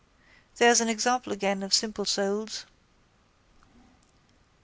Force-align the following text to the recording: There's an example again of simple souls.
There's 0.55 0.81
an 0.81 0.89
example 0.89 1.31
again 1.31 1.61
of 1.61 1.75
simple 1.75 2.05
souls. 2.05 2.65